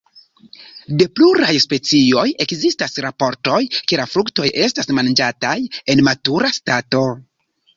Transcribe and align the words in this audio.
De 1.01 1.05
pluraj 1.17 1.51
specioj 1.65 2.23
ekzistas 2.45 2.97
raportoj, 3.07 3.59
ke 3.91 4.01
la 4.01 4.09
fruktoj 4.15 4.49
estas 4.69 4.91
manĝataj 5.01 5.55
en 5.97 6.03
matura 6.09 6.51
stato. 6.61 7.05